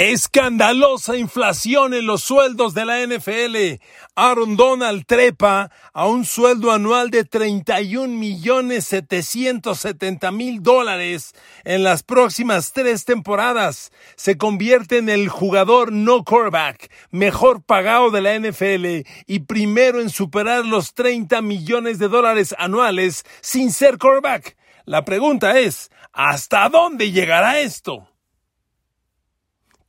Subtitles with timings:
[0.00, 3.82] Escandalosa inflación en los sueldos de la NFL.
[4.14, 11.34] Aaron Donald trepa a un sueldo anual de 31 millones 770 mil dólares
[11.64, 13.92] en las próximas tres temporadas.
[14.16, 20.08] Se convierte en el jugador no quarterback mejor pagado de la NFL y primero en
[20.08, 24.56] superar los 30 millones de dólares anuales sin ser quarterback.
[24.86, 28.09] La pregunta es, ¿hasta dónde llegará esto?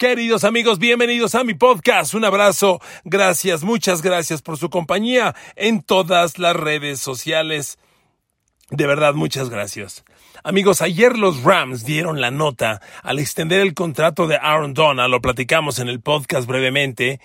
[0.02, 2.16] Queridos amigos, bienvenidos a mi podcast.
[2.16, 2.82] Un abrazo.
[3.04, 7.78] Gracias, muchas gracias por su compañía en todas las redes sociales.
[8.72, 10.04] De verdad, muchas gracias.
[10.44, 15.22] Amigos, ayer los Rams dieron la nota al extender el contrato de Aaron Donald, lo
[15.22, 17.22] platicamos en el podcast brevemente,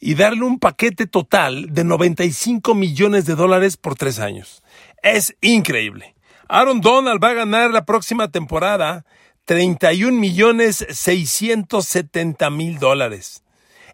[0.00, 4.62] y darle un paquete total de 95 millones de dólares por tres años.
[5.02, 6.14] Es increíble.
[6.48, 9.04] Aaron Donald va a ganar la próxima temporada
[9.44, 13.42] 31 millones 670 mil dólares.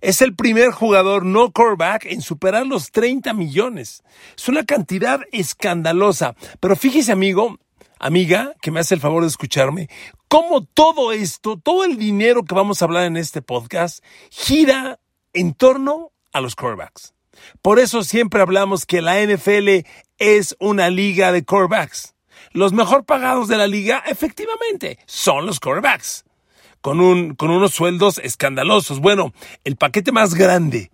[0.00, 4.02] Es el primer jugador no quarterback en superar los 30 millones.
[4.36, 6.34] Es una cantidad escandalosa.
[6.58, 7.58] Pero fíjese, amigo,
[7.98, 9.90] amiga, que me hace el favor de escucharme,
[10.28, 15.00] cómo todo esto, todo el dinero que vamos a hablar en este podcast, gira
[15.32, 17.12] en torno a los quarterbacks.
[17.60, 19.86] Por eso siempre hablamos que la NFL
[20.18, 22.14] es una liga de quarterbacks.
[22.52, 26.24] Los mejor pagados de la liga, efectivamente, son los quarterbacks,
[26.80, 28.98] con, un, con unos sueldos escandalosos.
[28.98, 30.90] Bueno, el paquete más grande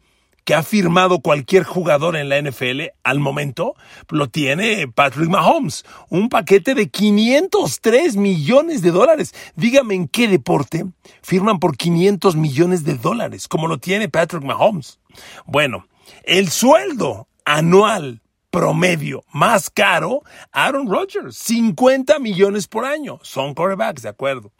[0.46, 3.74] que ha firmado cualquier jugador en la NFL al momento
[4.10, 5.84] lo tiene Patrick Mahomes.
[6.08, 9.34] Un paquete de 503 millones de dólares.
[9.56, 10.84] Dígame en qué deporte
[11.20, 15.00] firman por 500 millones de dólares, como lo tiene Patrick Mahomes.
[15.46, 15.88] Bueno,
[16.22, 18.20] el sueldo anual
[18.56, 23.18] promedio más caro, Aaron Rodgers, 50 millones por año.
[23.20, 24.50] Son quarterbacks, de acuerdo.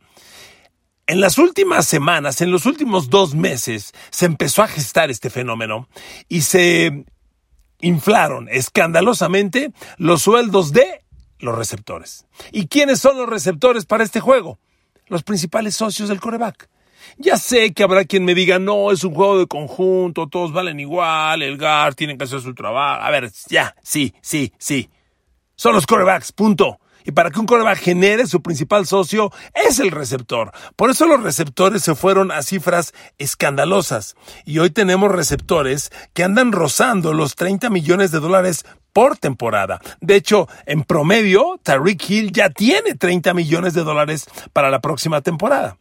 [1.06, 5.89] En las últimas semanas, en los últimos dos meses, se empezó a gestar este fenómeno
[6.28, 7.06] y se
[7.80, 11.02] inflaron escandalosamente los sueldos de
[11.39, 12.27] los receptores.
[12.52, 14.58] ¿Y quiénes son los receptores para este juego?
[15.06, 16.68] Los principales socios del coreback.
[17.18, 20.80] Ya sé que habrá quien me diga, no, es un juego de conjunto, todos valen
[20.80, 23.02] igual, el GAR tiene que hacer su trabajo.
[23.02, 24.90] A ver, ya, sí, sí, sí.
[25.55, 26.78] Son los corebacks, punto.
[27.06, 30.50] Y para que un coreback genere su principal socio es el receptor.
[30.74, 34.17] Por eso los receptores se fueron a cifras escandalosas.
[34.44, 39.80] Y hoy tenemos receptores que andan rozando los 30 millones de dólares por temporada.
[40.00, 45.20] De hecho, en promedio, Tariq Hill ya tiene 30 millones de dólares para la próxima
[45.20, 45.78] temporada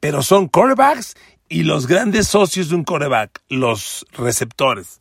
[0.00, 1.14] pero son quarterbacks
[1.48, 5.00] y los grandes socios de un quarterback, los receptores.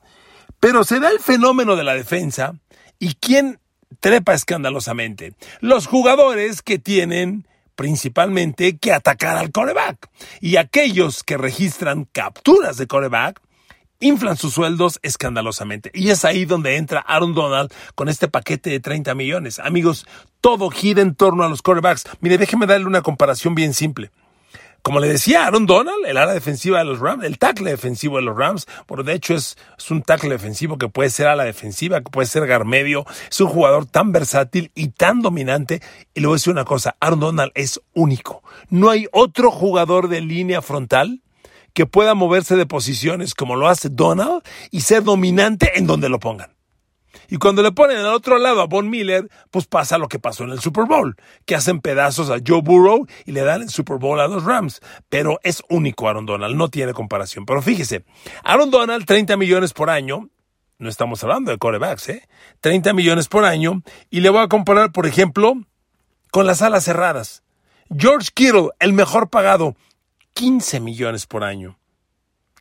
[0.59, 2.55] Pero se da el fenómeno de la defensa
[2.99, 3.59] y quién
[3.99, 5.33] trepa escandalosamente.
[5.61, 7.47] Los jugadores que tienen
[7.79, 10.09] principalmente que atacar al coreback.
[10.41, 13.39] Y aquellos que registran capturas de coreback
[14.01, 15.89] inflan sus sueldos escandalosamente.
[15.93, 19.59] Y es ahí donde entra Aaron Donald con este paquete de 30 millones.
[19.59, 20.05] Amigos,
[20.41, 22.03] todo gira en torno a los corebacks.
[22.19, 24.11] Mire, déjeme darle una comparación bien simple.
[24.81, 28.23] Como le decía Aaron Donald, el ala defensiva de los Rams, el tackle defensivo de
[28.23, 32.01] los Rams, por de hecho es, es un tackle defensivo que puede ser ala defensiva,
[32.01, 35.81] que puede ser garmedio, es un jugador tan versátil y tan dominante.
[36.13, 38.41] Y le voy a decir una cosa, Aaron Donald es único.
[38.69, 41.21] No hay otro jugador de línea frontal
[41.73, 46.19] que pueda moverse de posiciones como lo hace Donald y ser dominante en donde lo
[46.19, 46.58] pongan.
[47.29, 50.43] Y cuando le ponen al otro lado a Von Miller, pues pasa lo que pasó
[50.43, 51.15] en el Super Bowl,
[51.45, 54.81] que hacen pedazos a Joe Burrow y le dan el Super Bowl a los Rams.
[55.09, 57.45] Pero es único Aaron Donald, no tiene comparación.
[57.45, 58.03] Pero fíjese,
[58.43, 60.29] Aaron Donald, 30 millones por año,
[60.77, 62.27] no estamos hablando de corebacks, ¿eh?
[62.61, 65.55] 30 millones por año, y le voy a comparar, por ejemplo,
[66.31, 67.43] con las alas cerradas.
[67.95, 69.75] George Kittle, el mejor pagado,
[70.33, 71.77] 15 millones por año.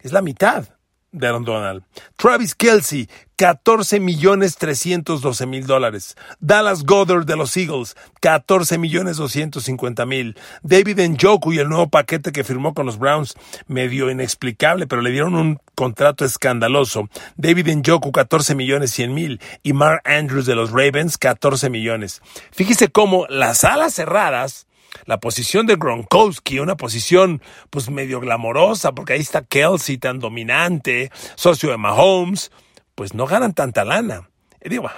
[0.01, 0.69] Es la mitad
[1.13, 1.85] de Aaron Donald.
[2.17, 6.17] Travis Kelsey, 14 millones 312 mil dólares.
[6.41, 10.37] Dallas Goddard de los Eagles, 14 millones 250 mil.
[10.65, 13.37] David Njoku y el nuevo paquete que firmó con los Browns,
[13.69, 17.09] medio inexplicable, pero le dieron un contrato escandaloso.
[17.37, 19.41] David Njoku, 14 millones 100 mil.
[19.63, 22.21] Y Mark Andrews de los Ravens, 14 millones.
[22.51, 24.67] Fíjese cómo las alas cerradas
[25.05, 27.41] la posición de Gronkowski, una posición
[27.71, 32.51] pues medio glamorosa, porque ahí está Kelsey tan dominante, socio de Mahomes,
[32.99, 34.29] pues no ganan tanta lana.
[34.61, 34.91] Eh, digo,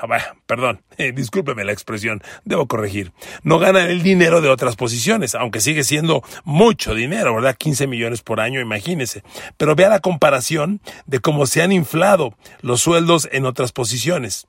[0.46, 3.12] perdón, eh, discúlpeme la expresión, debo corregir.
[3.42, 7.56] No ganan el dinero de otras posiciones, aunque sigue siendo mucho dinero, ¿verdad?
[7.58, 9.22] 15 millones por año, imagínese.
[9.58, 12.32] Pero vea la comparación de cómo se han inflado
[12.62, 14.46] los sueldos en otras posiciones.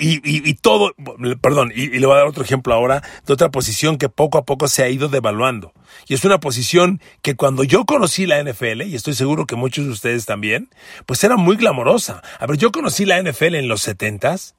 [0.00, 0.94] Y, todo,
[1.40, 4.44] perdón, y, le voy a dar otro ejemplo ahora de otra posición que poco a
[4.44, 5.72] poco se ha ido devaluando.
[6.08, 9.84] Y es una posición que cuando yo conocí la NFL, y estoy seguro que muchos
[9.84, 10.70] de ustedes también,
[11.06, 12.22] pues era muy glamorosa.
[12.38, 14.54] A ver, yo conocí la NFL en los setentas,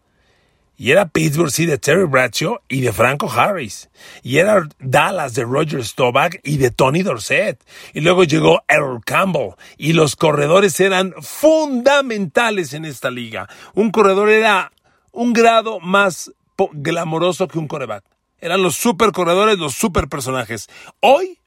[0.82, 3.92] y era Pittsburgh, sí, de Terry Bradshaw y de Franco Harris.
[4.24, 7.64] Y era Dallas de Roger Staubach y de Tony Dorsett.
[7.94, 9.52] Y luego llegó Errol Campbell.
[9.78, 13.48] Y los corredores eran fundamentales en esta liga.
[13.76, 14.72] Un corredor era
[15.12, 16.32] un grado más
[16.74, 18.04] glamoroso que un coreback.
[18.40, 20.70] Eran los super corredores, los super personajes.
[21.00, 21.40] Hoy,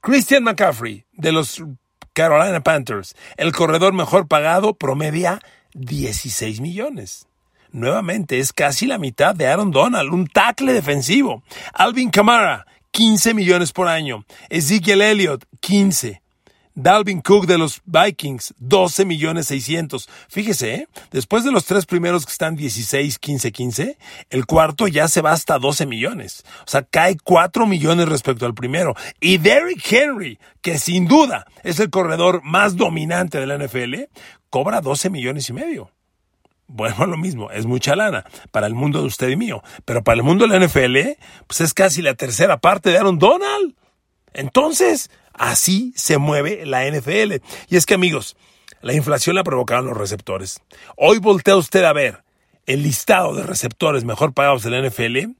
[0.00, 1.62] Christian McCaffrey de los
[2.12, 5.40] Carolina Panthers, el corredor mejor pagado, promedia
[5.74, 7.26] 16 millones.
[7.72, 11.42] Nuevamente es casi la mitad de Aaron Donald, un tackle defensivo.
[11.74, 14.24] Alvin Kamara, 15 millones por año.
[14.48, 16.22] Ezekiel Elliott, 15.
[16.76, 20.08] Dalvin Cook de los Vikings, 12 millones 600.
[20.28, 20.88] Fíjese, ¿eh?
[21.10, 25.32] después de los tres primeros que están 16, 15, 15, el cuarto ya se va
[25.32, 26.44] hasta 12 millones.
[26.60, 28.94] O sea, cae 4 millones respecto al primero.
[29.20, 33.94] Y Derrick Henry, que sin duda es el corredor más dominante de la NFL,
[34.50, 35.90] cobra 12 millones y medio.
[36.66, 40.16] Bueno, lo mismo, es mucha lana para el mundo de usted y mío, pero para
[40.16, 43.74] el mundo de la NFL, pues es casi la tercera parte de Aaron Donald.
[44.34, 47.42] Entonces, Así se mueve la NFL.
[47.68, 48.36] Y es que amigos,
[48.82, 50.60] la inflación la provocaron los receptores.
[50.96, 52.22] Hoy voltea usted a ver
[52.66, 55.34] el listado de receptores mejor pagados de la NFL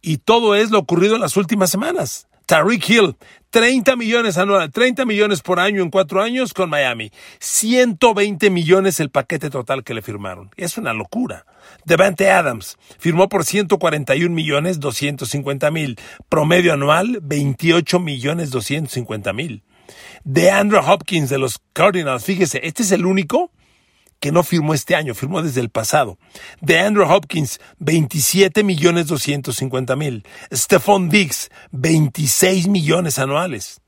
[0.00, 2.27] y todo es lo ocurrido en las últimas semanas.
[2.48, 3.14] Tariq Hill,
[3.50, 7.12] 30 millones anuales, 30 millones por año en cuatro años con Miami.
[7.40, 10.50] 120 millones el paquete total que le firmaron.
[10.56, 11.44] Es una locura.
[11.84, 16.00] Devante Adams firmó por 141 millones 250 mil.
[16.30, 19.62] Promedio anual 28 millones 250 mil.
[20.24, 23.50] De Andrew Hopkins de los Cardinals, fíjese, este es el único
[24.20, 26.18] que no firmó este año, firmó desde el pasado.
[26.60, 30.26] De Andrew Hopkins, 27 millones 250 mil.
[30.52, 33.80] Stephon Diggs, 26 millones anuales.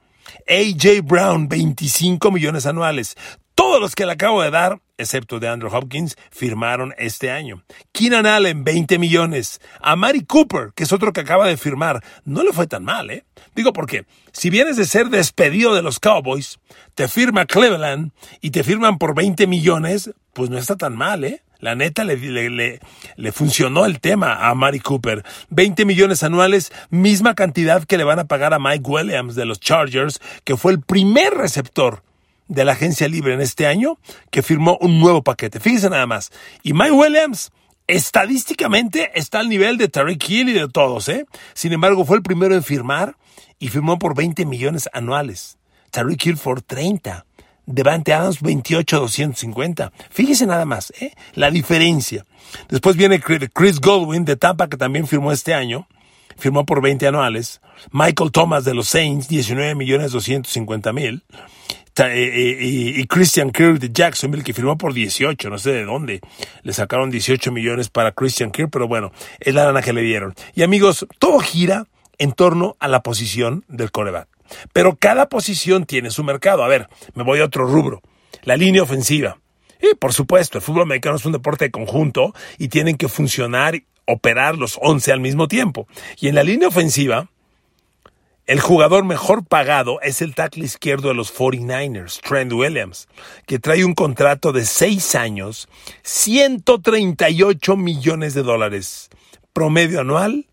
[0.48, 3.16] AJ Brown, 25 millones anuales.
[3.60, 7.62] Todos los que le acabo de dar, excepto de Andrew Hopkins, firmaron este año.
[7.92, 9.60] Keenan Allen, 20 millones.
[9.82, 13.10] A Mari Cooper, que es otro que acaba de firmar, no le fue tan mal,
[13.10, 13.26] ¿eh?
[13.54, 16.58] Digo porque, si vienes de ser despedido de los Cowboys,
[16.94, 21.42] te firma Cleveland y te firman por 20 millones, pues no está tan mal, ¿eh?
[21.58, 22.80] La neta le, le,
[23.16, 25.22] le, funcionó el tema a Mari Cooper.
[25.50, 29.60] 20 millones anuales, misma cantidad que le van a pagar a Mike Williams de los
[29.60, 32.02] Chargers, que fue el primer receptor
[32.50, 33.98] de la agencia libre en este año
[34.30, 35.60] que firmó un nuevo paquete.
[35.60, 36.30] Fíjense nada más.
[36.62, 37.52] Y Mike Williams
[37.86, 41.26] estadísticamente está al nivel de Tariq Hill y de todos, ¿eh?
[41.54, 43.16] Sin embargo, fue el primero en firmar
[43.58, 45.58] y firmó por 20 millones anuales.
[45.92, 47.24] Tariq Hill por 30.
[47.66, 49.92] Devante Adams 28 250.
[50.10, 51.14] Fíjese nada más, ¿eh?
[51.34, 52.26] La diferencia.
[52.68, 55.86] Después viene Chris Goldwyn de Tampa que también firmó este año.
[56.36, 57.60] Firmó por 20 anuales.
[57.92, 61.22] Michael Thomas de los Saints 19 millones 250 mil.
[61.98, 66.20] Eh, eh, y, Christian Kirk de Jacksonville, que firmó por 18, no sé de dónde.
[66.62, 70.34] Le sacaron 18 millones para Christian Kirk, pero bueno, es la lana que le dieron.
[70.54, 71.86] Y amigos, todo gira
[72.18, 74.28] en torno a la posición del coreback.
[74.72, 76.62] Pero cada posición tiene su mercado.
[76.62, 78.02] A ver, me voy a otro rubro.
[78.42, 79.38] La línea ofensiva.
[79.80, 83.82] Y por supuesto, el fútbol americano es un deporte de conjunto y tienen que funcionar,
[84.06, 85.86] operar los 11 al mismo tiempo.
[86.18, 87.30] Y en la línea ofensiva,
[88.50, 93.06] el jugador mejor pagado es el tackle izquierdo de los 49ers, Trent Williams,
[93.46, 95.68] que trae un contrato de 6 años,
[96.02, 99.08] 138 millones de dólares,
[99.52, 100.48] promedio anual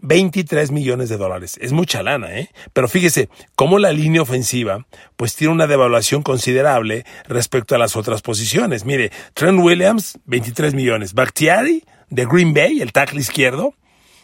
[0.00, 1.56] 23 millones de dólares.
[1.60, 2.50] Es mucha lana, ¿eh?
[2.72, 4.84] Pero fíjese, cómo la línea ofensiva,
[5.16, 8.84] pues tiene una devaluación considerable respecto a las otras posiciones.
[8.84, 11.14] Mire, Trent Williams, 23 millones.
[11.14, 13.74] Bakhtiari, de Green Bay, el tackle izquierdo,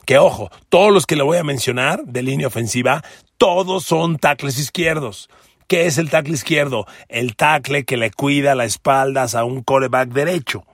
[0.07, 3.03] que ojo, todos los que le voy a mencionar de línea ofensiva,
[3.39, 5.29] todos son tackles izquierdos.
[5.67, 6.87] ¿Qué es el tackle izquierdo?
[7.09, 10.65] El tackle que le cuida las espaldas a un coreback derecho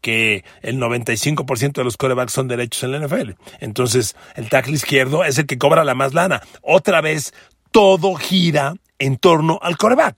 [0.00, 3.32] que el 95% de los corebacks son derechos en la NFL.
[3.60, 6.40] Entonces, el tackle izquierdo es el que cobra la más lana.
[6.62, 7.34] Otra vez,
[7.72, 10.16] todo gira en torno al coreback.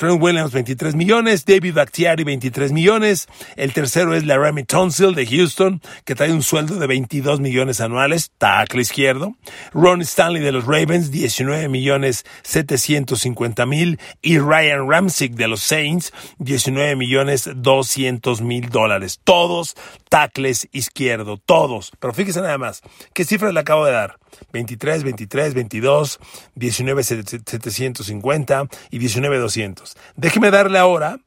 [0.00, 5.82] Trent Williams 23 millones, David Bakhtiari 23 millones, el tercero es Laramie Tonsil de Houston,
[6.06, 9.34] que trae un sueldo de 22 millones anuales, tackle izquierdo,
[9.74, 14.00] Ron Stanley de los Ravens 19 millones 750 mil.
[14.22, 19.76] Y Ryan Ramsick de los Saints 19 millones 200 mil dólares, todos
[20.08, 22.80] tackles izquierdo, todos, pero fíjese nada más,
[23.12, 24.18] ¿qué cifras le acabo de dar?
[24.52, 26.20] 23, 23, 22,
[26.54, 29.89] 19 750 y 19 200.
[30.16, 31.18] Déjeme darle ahora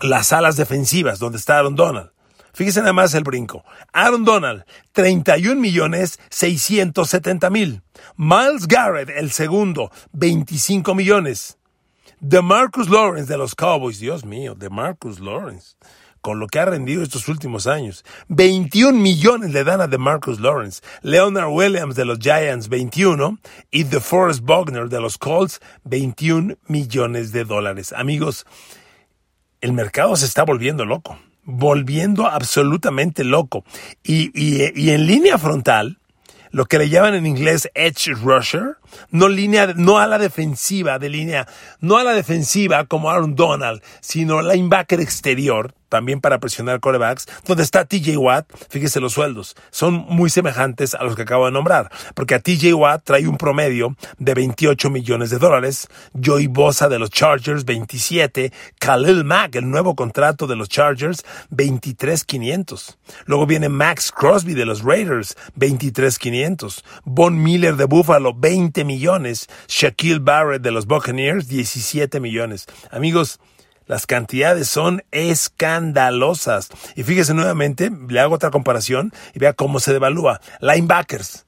[0.00, 2.10] las alas defensivas donde está Aaron Donald.
[2.54, 3.64] Fíjese nada más el brinco.
[3.92, 7.82] Aaron Donald, 31 millones 670 mil.
[8.16, 11.58] Miles Garrett, el segundo, 25 millones.
[12.20, 15.76] DeMarcus Lawrence de los Cowboys, Dios mío, DeMarcus Lawrence,
[16.24, 18.02] con lo que ha rendido estos últimos años.
[18.28, 20.80] 21 millones le dan a DeMarcus Lawrence.
[21.02, 23.38] Leonard Williams de los Giants, 21.
[23.70, 27.92] Y DeForest Buckner de los Colts, 21 millones de dólares.
[27.92, 28.46] Amigos,
[29.60, 33.66] el mercado se está volviendo loco volviendo absolutamente loco.
[34.02, 35.98] Y, y, en línea frontal,
[36.52, 38.78] lo que le llaman en inglés edge rusher,
[39.10, 41.46] no línea, no a la defensiva de línea,
[41.80, 47.62] no a la defensiva como Aaron Donald, sino linebacker exterior, también para presionar corebacks, donde
[47.62, 51.88] está TJ Watt, fíjese los sueldos, son muy semejantes a los que acabo de nombrar,
[52.16, 55.86] porque a TJ Watt trae un promedio de 28 millones de dólares,
[56.20, 62.96] Joey Bosa de los Chargers 27, Khalil Mack, el nuevo contrato de los Chargers 23.500.
[63.26, 70.18] Luego viene Max Crosby de los Raiders 23.500, Von Miller de Buffalo 20 millones, Shaquille
[70.18, 72.66] Barrett de los Buccaneers 17 millones.
[72.90, 73.38] Amigos,
[73.86, 76.70] las cantidades son escandalosas.
[76.96, 80.40] Y fíjese nuevamente, le hago otra comparación y vea cómo se devalúa.
[80.60, 81.46] Linebackers.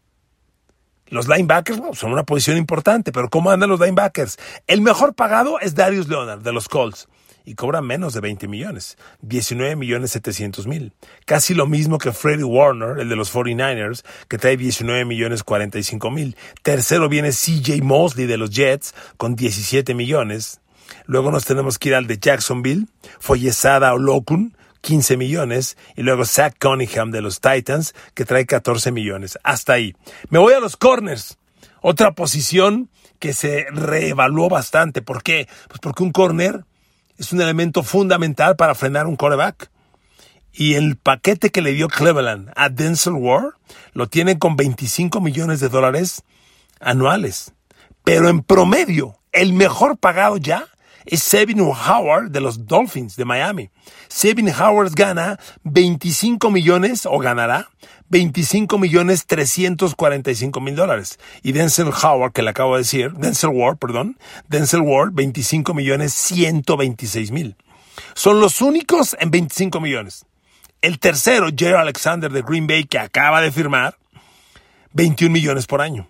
[1.09, 4.39] Los linebackers son una posición importante, pero ¿cómo andan los linebackers?
[4.67, 7.09] El mejor pagado es Darius Leonard de los Colts
[7.45, 10.93] y cobra menos de 20 millones, 19 millones 700 mil.
[11.25, 16.11] Casi lo mismo que Freddie Warner, el de los 49ers, que trae 19 millones 45
[16.11, 16.37] mil.
[16.63, 20.61] Tercero viene CJ Mosley de los Jets con 17 millones.
[21.07, 22.87] Luego nos tenemos que ir al de Jacksonville,
[23.19, 29.39] Foyesada Olokun, 15 millones, y luego Zach Cunningham de los Titans, que trae 14 millones.
[29.43, 29.95] Hasta ahí.
[30.31, 31.39] Me voy a los corners.
[31.81, 35.03] Otra posición que se reevaluó bastante.
[35.03, 35.49] ¿Por qué?
[35.69, 36.65] Pues porque un corner
[37.19, 39.71] es un elemento fundamental para frenar un coreback.
[40.53, 43.55] Y el paquete que le dio Cleveland a Denzel Ward
[43.93, 46.23] lo tienen con 25 millones de dólares
[46.81, 47.53] anuales.
[48.05, 50.67] Pero en promedio, el mejor pagado ya
[51.07, 53.71] es Sevin Howard de los Dolphins de Miami.
[54.09, 57.69] Sevin Howard gana 25 millones o ganará
[58.09, 61.19] 25 millones 345 mil dólares.
[61.43, 66.13] Y Denzel Howard, que le acabo de decir, Denzel Ward, perdón, Denzel Ward 25 millones
[66.15, 67.57] 126 mil.
[68.15, 70.27] Son los únicos en 25 millones.
[70.83, 73.97] El tercero, Jerry Alexander de Green Bay, que acaba de firmar
[74.93, 76.09] 21 millones por año.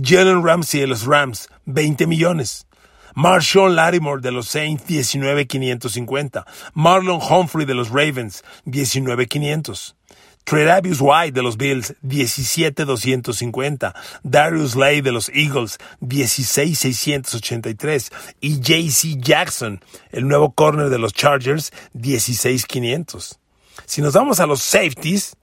[0.00, 2.66] Jalen Ramsey de los Rams, 20 millones.
[3.14, 6.46] Marshall Lattimore de los Saints, 19,550.
[6.74, 9.96] Marlon Humphrey de los Ravens, 19,500.
[10.44, 13.94] Tredavious White de los Bills, 17,250.
[14.22, 18.12] Darius Lay de los Eagles, 16,683.
[18.40, 23.38] Y JC Jackson, el nuevo corner de los Chargers, 16,500.
[23.86, 25.36] Si nos vamos a los safeties,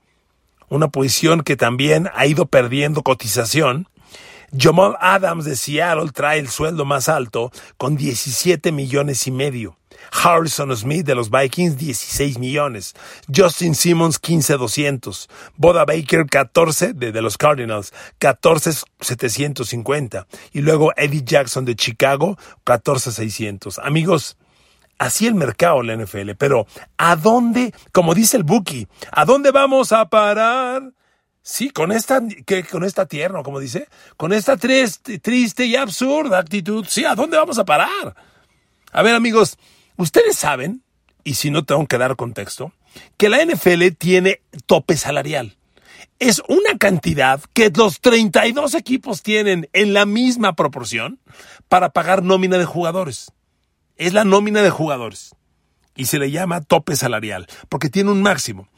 [0.69, 3.87] una posición que también ha ido perdiendo cotización,
[4.57, 9.77] Jamal Adams de Seattle trae el sueldo más alto con 17 millones y medio.
[10.11, 12.93] Harrison Smith de los Vikings 16 millones.
[13.33, 15.29] Justin Simmons 15,200.
[15.55, 20.27] Boda Baker 14 de, los Cardinals 14,750.
[20.51, 23.79] Y luego Eddie Jackson de Chicago 14,600.
[23.79, 24.37] Amigos,
[24.97, 26.31] así el mercado la NFL.
[26.37, 26.67] Pero
[26.97, 30.91] ¿a dónde, como dice el Buki, ¿a dónde vamos a parar?
[31.43, 36.37] Sí, con esta, que, con esta tierna, como dice, con esta triste, triste y absurda
[36.37, 38.15] actitud, sí, ¿a dónde vamos a parar?
[38.91, 39.57] A ver, amigos,
[39.97, 40.83] ustedes saben,
[41.23, 42.73] y si no tengo que dar contexto,
[43.17, 45.57] que la NFL tiene tope salarial.
[46.19, 51.19] Es una cantidad que los 32 equipos tienen en la misma proporción
[51.67, 53.31] para pagar nómina de jugadores.
[53.97, 55.35] Es la nómina de jugadores.
[55.95, 58.69] Y se le llama tope salarial, porque tiene un máximo.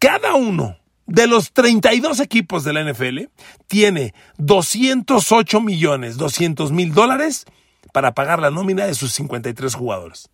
[0.00, 3.22] Cada uno de los 32 equipos de la NFL,
[3.66, 7.46] tiene 208 millones 200 mil dólares
[7.92, 10.28] para pagar la nómina de sus 53 jugadores,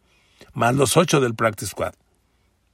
[0.53, 1.95] más los 8 del Practice Squad.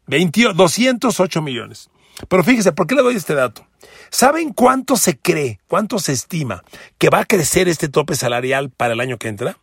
[0.06, 1.90] 208 millones.
[2.28, 3.66] Pero fíjese, ¿por qué le doy este dato?
[4.10, 6.64] ¿Saben cuánto se cree, cuánto se estima
[6.98, 9.58] que va a crecer este tope salarial para el año que entra?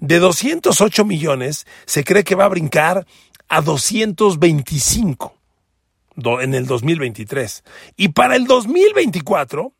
[0.00, 3.06] De 208 millones, se cree que va a brincar
[3.48, 5.41] a 225
[6.40, 7.64] en el 2023.
[7.96, 9.72] Y para el 2024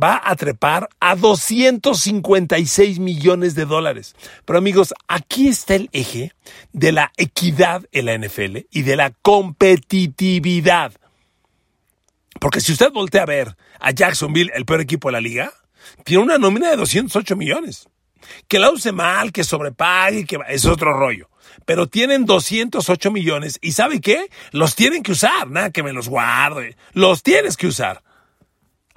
[0.00, 4.14] va a trepar a 256 millones de dólares.
[4.44, 6.32] Pero amigos, aquí está el eje
[6.72, 10.92] de la equidad en la NFL y de la competitividad.
[12.40, 15.52] Porque si usted voltea a ver a Jacksonville, el peor equipo de la liga,
[16.04, 17.88] tiene una nómina de 208 millones.
[18.48, 21.28] Que la use mal, que sobrepague, que es otro rollo.
[21.66, 24.30] Pero tienen 208 millones y ¿sabe qué?
[24.52, 28.02] Los tienen que usar, nada que me los guarde, los tienes que usar.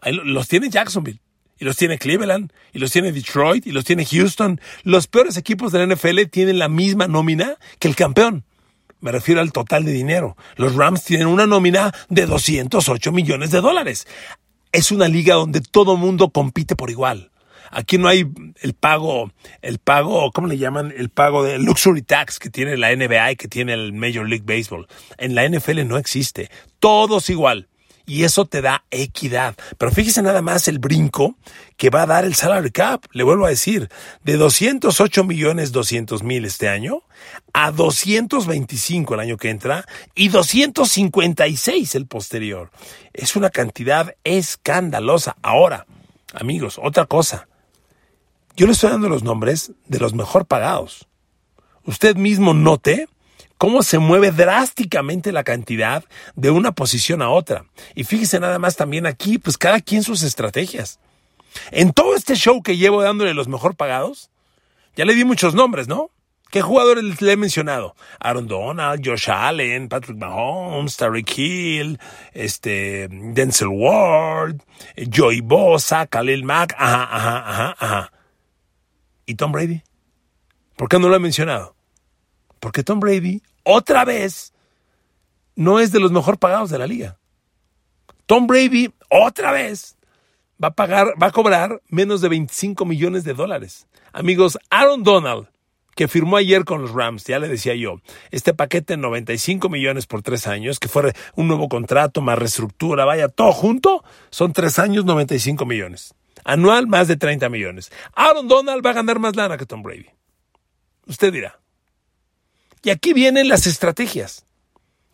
[0.02, 1.20] Los tiene Jacksonville,
[1.58, 4.62] y los tiene Cleveland, y los tiene Detroit, y los tiene Houston.
[4.84, 8.46] Los peores equipos de la NFL tienen la misma nómina que el campeón.
[9.02, 10.38] Me refiero al total de dinero.
[10.56, 14.08] Los Rams tienen una nómina de 208 millones de dólares.
[14.72, 17.32] Es una liga donde todo mundo compite por igual.
[17.72, 18.26] Aquí no hay
[18.62, 20.94] el pago, el pago, ¿cómo le llaman?
[20.96, 24.46] El pago de luxury tax que tiene la NBA y que tiene el Major League
[24.46, 24.88] Baseball.
[25.18, 26.50] En la NFL no existe.
[26.80, 27.70] Todos igual
[28.10, 29.56] y eso te da equidad.
[29.78, 31.36] Pero fíjese nada más el brinco
[31.78, 33.06] que va a dar el salary cap.
[33.12, 33.88] Le vuelvo a decir,
[34.24, 37.04] de 208 millones 200 mil este año
[37.54, 39.86] a 225 el año que entra
[40.16, 42.72] y 256 el posterior.
[43.14, 45.36] Es una cantidad escandalosa.
[45.44, 45.86] Ahora,
[46.34, 47.49] amigos, otra cosa.
[48.60, 51.08] Yo le estoy dando los nombres de los mejor pagados.
[51.86, 53.08] Usted mismo note
[53.58, 56.04] cómo se mueve drásticamente la cantidad
[56.36, 57.63] de una posición a otra.
[57.96, 61.00] Y fíjese nada más también aquí, pues cada quien sus estrategias.
[61.72, 64.30] En todo este show que llevo dándole los mejor pagados,
[64.94, 66.10] ya le di muchos nombres, ¿no?
[66.51, 67.96] ¿Qué jugadores le he mencionado?
[68.20, 71.98] Aaron Donald, Josh Allen, Patrick Mahomes, Tariq Hill,
[72.34, 74.58] este, Denzel Ward,
[75.16, 78.12] Joey Bosa, Khalil Mack, ajá, ajá, ajá, ajá.
[79.30, 79.84] ¿Y Tom Brady?
[80.76, 81.76] ¿Por qué no lo he mencionado?
[82.60, 84.56] Porque Tom Brady, otra vez,
[85.56, 87.20] no es de los mejor pagados de la liga.
[88.26, 90.00] Tom Brady, otra vez,
[90.62, 93.86] va a pagar, va a cobrar menos de 25 millones de dólares.
[94.14, 95.48] Amigos, Aaron Donald,
[95.94, 100.08] que firmó ayer con los Rams, ya le decía yo, este paquete de 95 millones
[100.08, 104.80] por tres años, que fue un nuevo contrato, más reestructura, vaya, todo junto, son tres
[104.80, 106.16] años, 95 millones.
[106.50, 107.91] Anual, más de 30 millones.
[108.15, 110.08] Aaron Donald va a ganar más lana que Tom Brady.
[111.06, 111.60] Usted dirá.
[112.82, 114.46] Y aquí vienen las estrategias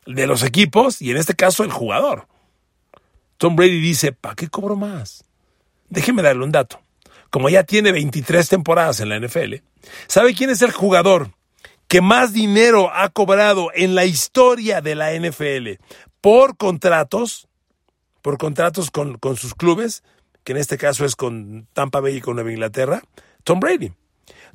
[0.05, 2.27] de los equipos y en este caso el jugador.
[3.37, 5.25] Tom Brady dice, ¿para qué cobro más?
[5.89, 6.79] Déjeme darle un dato.
[7.31, 9.55] Como ya tiene 23 temporadas en la NFL,
[10.07, 11.31] ¿sabe quién es el jugador
[11.89, 15.83] que más dinero ha cobrado en la historia de la NFL
[16.21, 17.49] por contratos?
[18.21, 20.01] Por contratos con, con sus clubes,
[20.45, 23.01] que en este caso es con Tampa Bay y con Nueva Inglaterra.
[23.43, 23.91] Tom Brady.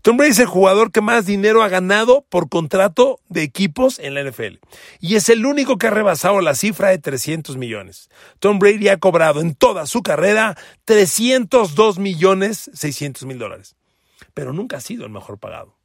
[0.02, 4.14] Tom Brady es el jugador que más dinero ha ganado por contrato de equipos en
[4.14, 4.58] la NFL.
[5.00, 8.08] Y es el único que ha rebasado la cifra de 300 millones.
[8.38, 13.76] Tom Brady ha cobrado en toda su carrera 302 millones 600 mil dólares.
[14.32, 15.76] Pero nunca ha sido el mejor pagado.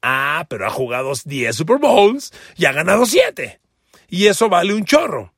[0.00, 3.60] Ah, pero ha jugado 10 Super Bowls y ha ganado 7.
[4.08, 5.34] Y eso vale un chorro.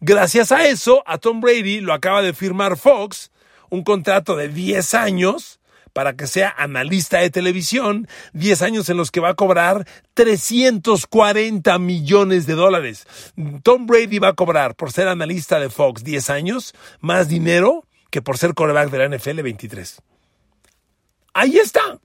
[0.00, 3.30] Gracias a eso, a Tom Brady lo acaba de firmar Fox,
[3.68, 5.60] un contrato de 10 años
[5.92, 11.78] para que sea analista de televisión, 10 años en los que va a cobrar 340
[11.78, 13.06] millones de dólares.
[13.62, 18.22] Tom Brady va a cobrar por ser analista de Fox 10 años más dinero que
[18.22, 20.00] por ser coreback de la NFL 23.
[21.34, 21.98] Ahí está.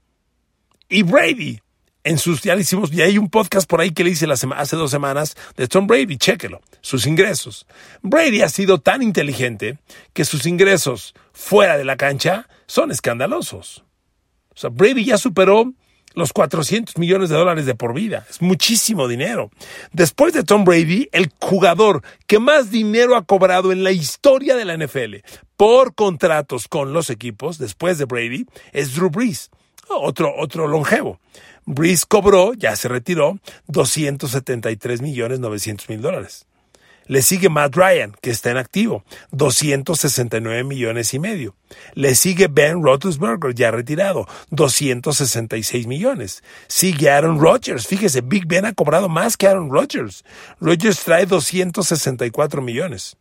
[0.90, 1.62] Y Brady,
[2.06, 4.92] en sus, ya hicimos, y hay un podcast por ahí que le hice hace dos
[4.92, 7.66] semanas de Tom Brady, chéquelo, sus ingresos.
[8.04, 9.80] Brady ha sido tan inteligente
[10.14, 13.84] que sus ingresos fuera de la cancha son escandalosos.
[14.50, 15.74] O sea, Brady ya superó
[16.14, 18.26] los 400 millones de dólares de por vida.
[18.30, 19.50] Es muchísimo dinero.
[19.92, 24.66] Después de Tom Brady, el jugador que más dinero ha cobrado en la historia de
[24.66, 25.16] la NFL
[25.58, 29.50] por contratos con los equipos, después de Brady, es Drew Brees,
[29.90, 31.20] otro, otro longevo.
[31.66, 36.46] Brees cobró, ya se retiró, 273 millones 900 mil dólares.
[37.08, 41.56] Le sigue Matt Ryan, que está en activo, 269 millones y medio.
[41.94, 46.44] Le sigue Ben Roethlisberger, ya retirado, 266 millones.
[46.68, 47.86] Sigue Aaron Rodgers.
[47.86, 50.26] Fíjese, Big Ben ha cobrado más que Aaron Rodgers.
[50.60, 53.18] Rodgers trae 264 millones.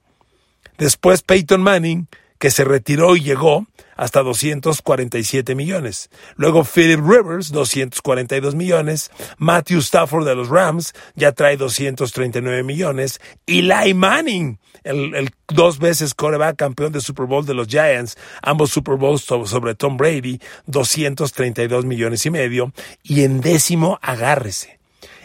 [0.79, 2.09] Después Peyton Manning,
[2.45, 6.11] que se retiró y llegó hasta 247 millones.
[6.37, 9.11] Luego Philip Rivers, 242 millones.
[9.39, 13.19] Matthew Stafford de los Rams ya trae 239 millones.
[13.47, 18.97] Eli Manning, el, dos veces coreback campeón de Super Bowl de los Giants, ambos Super
[18.97, 22.75] Bowls sobre Tom Brady, 232 millones y medio.
[23.03, 24.79] Y en décimo, agárrese.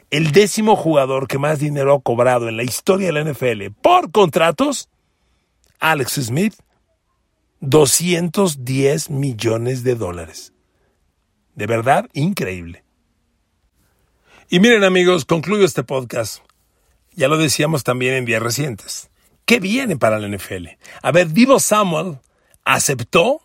[0.10, 4.10] El décimo jugador que más dinero ha cobrado en la historia de la NFL por
[4.10, 4.88] contratos,
[5.82, 6.54] Alex Smith,
[7.62, 10.54] 210 millones de dólares.
[11.56, 12.84] De verdad, increíble.
[14.50, 16.44] Y miren amigos, concluyo este podcast.
[17.14, 19.10] Ya lo decíamos también en días recientes.
[19.46, 20.68] ¿Qué viene para la NFL?
[21.02, 22.20] A ver, Divo Samuel
[22.64, 23.42] aceptó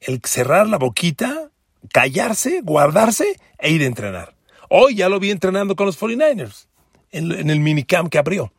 [0.00, 1.50] el cerrar la boquita,
[1.92, 4.36] callarse, guardarse e ir a entrenar.
[4.68, 6.66] Hoy ya lo vi entrenando con los 49ers
[7.10, 8.52] en, el minicamp que abrió.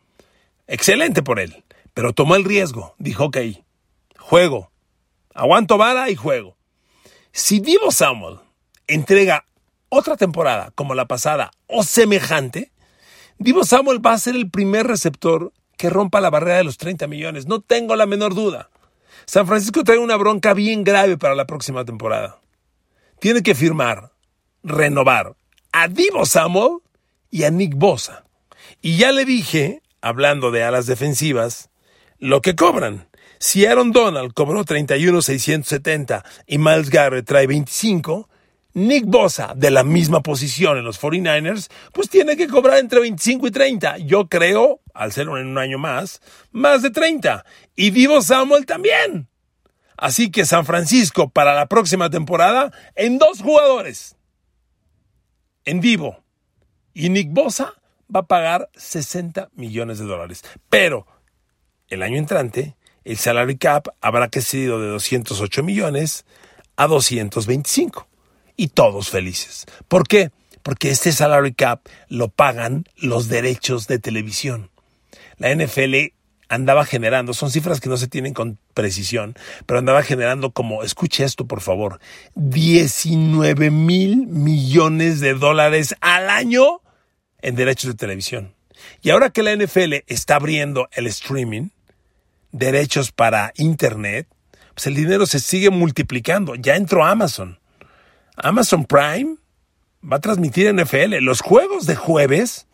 [0.65, 2.95] Excelente por él, pero tomó el riesgo.
[2.97, 3.38] Dijo, ok,
[4.17, 4.71] juego.
[5.38, 6.58] Aguanto vara y juego.
[7.32, 8.39] Si Divo Samuel
[8.88, 9.45] entrega
[9.88, 12.71] otra temporada como la pasada o semejante,
[13.38, 17.06] Divo Samuel va a ser el primer receptor que rompa la barrera de los 30
[17.06, 17.45] millones.
[17.45, 18.71] No tengo la menor duda.
[19.28, 22.39] San Francisco trae una bronca bien grave para la próxima temporada.
[23.19, 24.13] Tiene que firmar,
[24.63, 25.36] renovar
[25.71, 26.80] a Divo Samuel
[27.30, 28.23] y a Nick Bosa.
[28.82, 31.69] Y ya le dije, hablando de alas defensivas,
[32.17, 33.08] lo que cobran.
[33.39, 38.30] Si Aaron Donald cobró 31,670 y Miles Garrett trae 25,
[38.73, 43.47] Nick Bosa, de la misma posición en los 49ers, pues tiene que cobrar entre 25
[43.47, 43.97] y 30.
[44.00, 46.21] Yo creo, al ser en un año más,
[46.52, 47.43] más de 30.
[47.76, 49.28] Y Vivo Samuel también.
[49.97, 54.15] Así que San Francisco para la próxima temporada en dos jugadores.
[55.65, 56.23] En vivo.
[56.93, 57.73] Y Nick Bosa
[58.15, 60.43] va a pagar 60 millones de dólares.
[60.69, 61.08] Pero
[61.89, 62.76] el año entrante
[63.07, 66.25] el salary cap habrá crecido de 208 millones
[66.75, 68.05] a 225.
[68.57, 69.65] Y todos felices.
[69.87, 70.31] ¿Por qué?
[70.61, 74.71] Porque este salary cap lo pagan los derechos de televisión.
[75.37, 76.11] La NFL
[76.49, 81.23] andaba generando, son cifras que no se tienen con precisión, pero andaba generando como, escuche
[81.23, 82.01] esto por favor,
[82.35, 86.81] 19 mil millones de dólares al año
[87.41, 88.53] en derechos de televisión.
[89.01, 91.69] Y ahora que la NFL está abriendo el streaming,
[92.57, 94.27] derechos para Internet,
[94.73, 96.55] pues el dinero se sigue multiplicando.
[96.55, 97.59] Ya entró Amazon.
[98.35, 99.37] Amazon Prime
[100.03, 101.15] va a transmitir NFL.
[101.21, 102.67] Los juegos de jueves,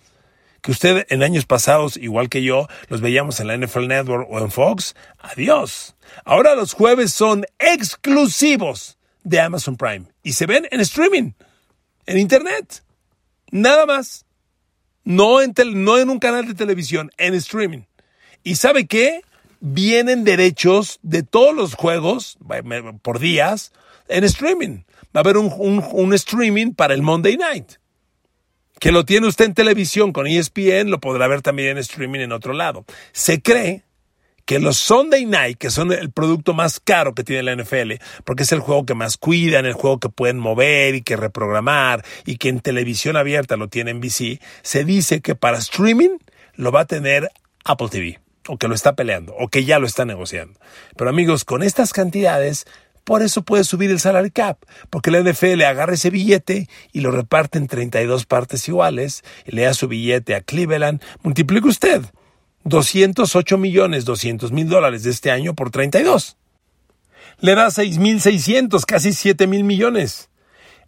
[0.61, 4.39] que usted en años pasados, igual que yo, los veíamos en la NFL Network o
[4.39, 5.95] en Fox, adiós.
[6.25, 11.31] Ahora los jueves son exclusivos de Amazon Prime y se ven en streaming,
[12.05, 12.83] en Internet.
[13.51, 14.25] Nada más.
[15.05, 17.83] No en, no en un canal de televisión, en streaming.
[18.41, 19.21] ¿Y sabe qué?
[19.65, 22.38] Vienen derechos de todos los juegos
[23.02, 23.71] por días
[24.10, 24.84] en streaming.
[25.15, 27.73] Va a haber un, streaming para el Monday Night.
[28.78, 32.34] Que lo tiene usted en televisión con ESPN, lo podrá ver también en streaming en
[32.34, 32.84] otro lado.
[33.13, 33.84] Se cree
[34.43, 37.93] que los Sunday Night, que son el producto más caro que tiene la NFL,
[38.26, 42.04] porque es el juego que más cuidan, el juego que pueden mover y que reprogramar,
[42.26, 46.17] y que en televisión abierta lo tiene NBC, se dice que para streaming
[46.56, 47.32] lo va a tener
[47.63, 50.60] Apple TV o que lo está peleando, o que ya lo está negociando.
[50.97, 52.65] Pero amigos, con estas cantidades,
[53.03, 54.58] por eso puede subir el salary cap,
[54.89, 59.63] porque la NFL agarra ese billete y lo reparte en 32 partes iguales, y le
[59.63, 62.03] da su billete a Cleveland, multiplique usted
[62.65, 66.38] 208 millones 200 mil dólares de este año por 32.
[67.39, 70.29] Le da 6.600, casi 7 mil millones.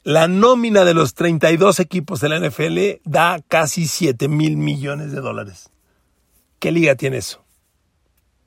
[0.03, 5.19] La nómina de los 32 equipos de la NFL da casi 7 mil millones de
[5.19, 5.71] dólares.
[6.59, 7.44] ¿Qué liga tiene eso?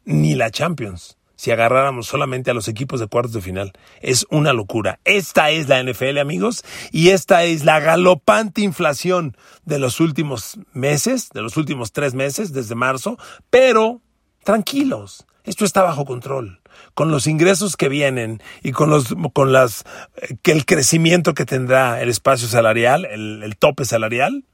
[0.09, 3.73] Ni la Champions si agarráramos solamente a los equipos de cuartos de final.
[4.01, 4.99] Es una locura.
[5.05, 11.31] Esta es la NFL, amigos, y esta es la galopante inflación de los últimos meses,
[11.33, 13.19] de los últimos tres meses, desde marzo,
[13.51, 14.03] pero
[14.43, 16.61] tranquilos, esto está bajo control.
[16.95, 19.85] Con los ingresos que vienen y con los, con las,
[20.43, 24.45] que el crecimiento que tendrá el espacio salarial, el, el tope salarial,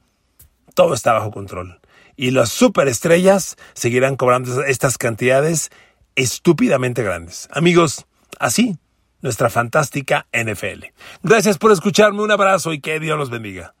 [0.75, 1.79] todo está bajo control
[2.15, 5.71] y las superestrellas seguirán cobrando estas cantidades
[6.15, 7.47] estúpidamente grandes.
[7.51, 8.05] Amigos,
[8.39, 8.77] así
[9.21, 10.85] nuestra fantástica NFL.
[11.23, 13.73] Gracias por escucharme, un abrazo y que Dios los bendiga.